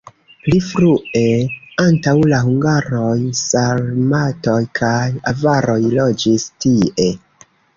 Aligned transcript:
Pli 0.45 0.59
frue 0.67 1.25
antaŭ 1.83 2.13
la 2.31 2.39
hungaroj 2.47 3.13
sarmatoj 3.41 4.57
kaj 4.81 4.97
avaroj 5.33 5.79
loĝis 6.01 6.49
tie. 6.67 7.11